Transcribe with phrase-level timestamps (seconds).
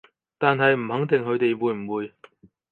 [0.39, 2.13] 但係唔肯定佢哋會唔會